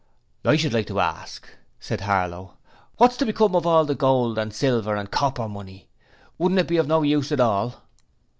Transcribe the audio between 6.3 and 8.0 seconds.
Wouldn't it be of no use at all?'